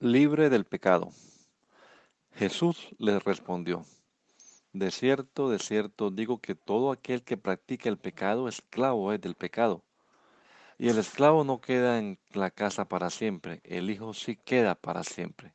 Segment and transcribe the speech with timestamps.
[0.00, 1.10] Libre del pecado.
[2.34, 3.86] Jesús les respondió,
[4.74, 9.36] De cierto, de cierto digo que todo aquel que practica el pecado, esclavo es del
[9.36, 9.82] pecado.
[10.76, 15.02] Y el esclavo no queda en la casa para siempre, el Hijo sí queda para
[15.02, 15.54] siempre.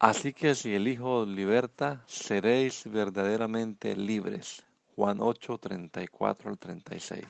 [0.00, 4.64] Así que si el Hijo os liberta, seréis verdaderamente libres.
[4.96, 7.24] Juan 8, 34 al 36.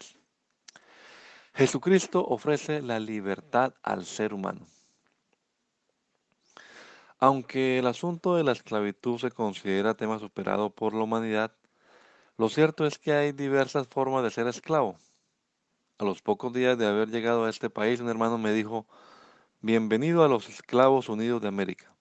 [1.53, 4.66] Jesucristo ofrece la libertad al ser humano.
[7.19, 11.53] Aunque el asunto de la esclavitud se considera tema superado por la humanidad,
[12.37, 14.97] lo cierto es que hay diversas formas de ser esclavo.
[15.98, 18.87] A los pocos días de haber llegado a este país, un hermano me dijo,
[19.61, 21.95] bienvenido a los esclavos unidos de América.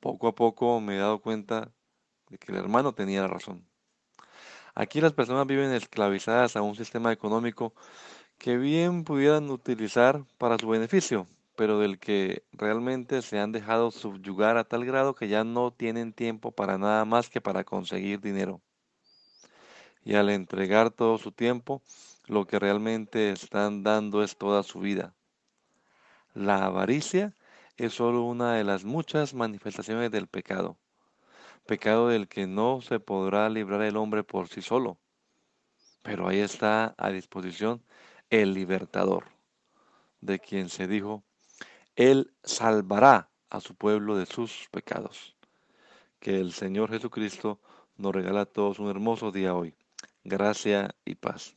[0.00, 1.70] Poco a poco me he dado cuenta
[2.30, 3.68] de que el hermano tenía razón.
[4.74, 7.74] Aquí las personas viven esclavizadas a un sistema económico
[8.38, 14.56] que bien pudieran utilizar para su beneficio, pero del que realmente se han dejado subyugar
[14.56, 18.60] a tal grado que ya no tienen tiempo para nada más que para conseguir dinero.
[20.02, 21.82] Y al entregar todo su tiempo,
[22.26, 25.14] lo que realmente están dando es toda su vida.
[26.34, 27.34] La avaricia
[27.76, 30.76] es solo una de las muchas manifestaciones del pecado,
[31.66, 34.98] pecado del que no se podrá librar el hombre por sí solo,
[36.02, 37.82] pero ahí está a disposición
[38.30, 39.24] el libertador,
[40.20, 41.24] de quien se dijo,
[41.96, 45.36] él salvará a su pueblo de sus pecados.
[46.18, 47.60] Que el Señor Jesucristo
[47.96, 49.74] nos regala todos un hermoso día hoy.
[50.24, 51.54] Gracia y paz.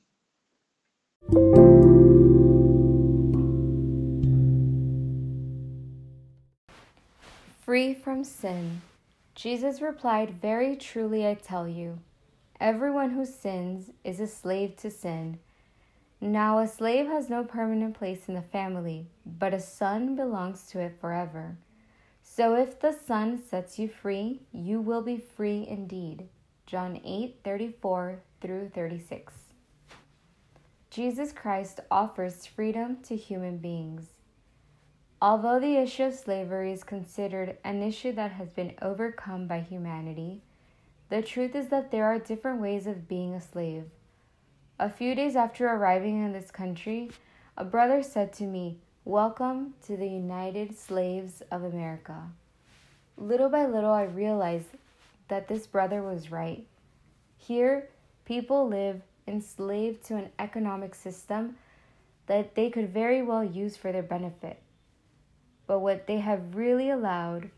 [7.66, 8.82] Free from sin.
[9.36, 12.00] Jesus replied, Very truly I tell you,
[12.60, 15.40] everyone who sins is a slave to sin.
[16.20, 20.80] Now, a slave has no permanent place in the family, but a son belongs to
[20.80, 21.58] it forever.
[22.38, 26.28] So if the Son sets you free, you will be free indeed.
[26.68, 29.34] John 8 34 through 36.
[30.92, 34.10] Jesus Christ offers freedom to human beings.
[35.20, 40.42] Although the issue of slavery is considered an issue that has been overcome by humanity,
[41.10, 43.86] the truth is that there are different ways of being a slave.
[44.80, 47.10] A few days after arriving in this country,
[47.58, 52.28] a brother said to me, Welcome to the United Slaves of America.
[53.18, 54.68] Little by little, I realized
[55.30, 56.64] that this brother was right.
[57.40, 57.90] Here,
[58.24, 61.56] people live enslaved to an economic system
[62.28, 64.62] that they could very well use for their benefit.
[65.66, 67.50] But what they have really allowed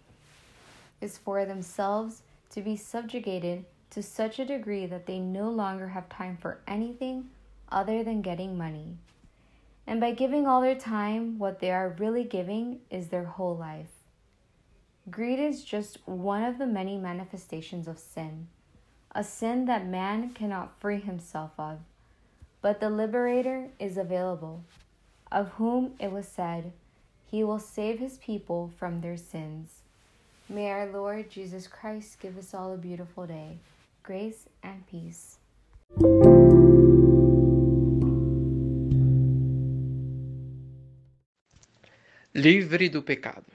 [1.02, 6.10] is for themselves to be subjugated to such a degree that they no longer have
[6.10, 7.30] time for anything
[7.72, 8.98] other than getting money.
[9.88, 13.90] And by giving all their time, what they are really giving is their whole life.
[15.10, 18.48] Greed is just one of the many manifestations of sin,
[19.16, 21.80] a sin that man cannot free himself of.
[22.62, 24.64] But the liberator is available,
[25.32, 26.74] of whom it was said,
[27.32, 29.82] He will save his people from their sins.
[30.48, 33.58] May our Lord Jesus Christ give us all a beautiful day
[34.04, 35.38] grace and peace.
[42.34, 43.46] Livre do pecado.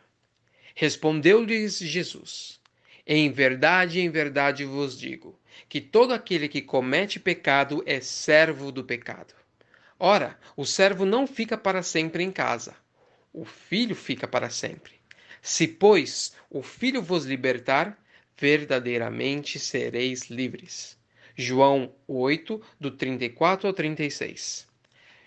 [0.75, 2.60] Respondeu-lhes Jesus:
[3.06, 5.38] Em verdade, em verdade vos digo,
[5.69, 9.34] que todo aquele que comete pecado é servo do pecado.
[9.98, 12.74] Ora, o servo não fica para sempre em casa,
[13.33, 14.92] o filho fica para sempre.
[15.41, 17.98] Se, pois, o filho vos libertar,
[18.36, 20.98] verdadeiramente sereis livres.
[21.36, 24.66] João 8, do 34 ao 36.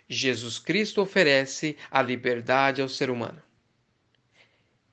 [0.07, 3.41] Jesus Cristo oferece a liberdade ao ser humano.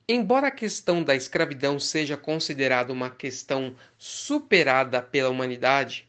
[0.07, 6.07] Embora a questão da escravidão seja considerada uma questão superada pela humanidade,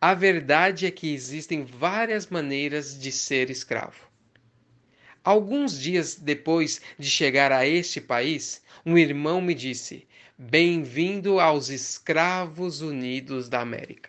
[0.00, 4.08] a verdade é que existem várias maneiras de ser escravo.
[5.24, 10.06] Alguns dias depois de chegar a este país, um irmão me disse:
[10.38, 14.08] Bem-vindo aos Escravos Unidos da América.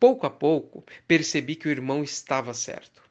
[0.00, 3.02] Pouco a pouco, percebi que o irmão estava certo.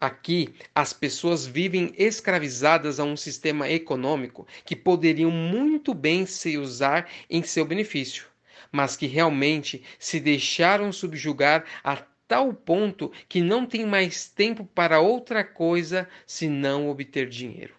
[0.00, 7.10] Aqui, as pessoas vivem escravizadas a um sistema econômico que poderiam muito bem se usar
[7.28, 8.26] em seu benefício,
[8.70, 11.96] mas que realmente se deixaram subjugar a
[12.28, 17.74] tal ponto que não tem mais tempo para outra coisa senão obter dinheiro.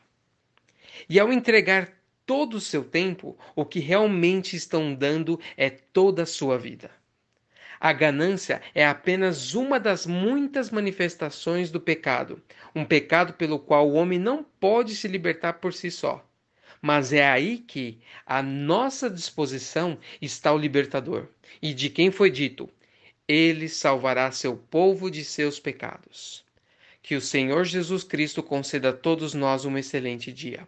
[1.10, 6.26] E ao entregar todo o seu tempo, o que realmente estão dando é toda a
[6.26, 6.90] sua vida.
[7.80, 12.42] A ganância é apenas uma das muitas manifestações do pecado,
[12.74, 16.26] um pecado pelo qual o homem não pode se libertar por si só.
[16.82, 21.28] Mas é aí que, à nossa disposição, está o libertador,
[21.62, 22.70] e de quem foi dito:
[23.28, 26.46] Ele salvará seu povo de seus pecados.
[27.02, 30.68] Que o Senhor Jesus Cristo conceda a todos nós um excelente dia.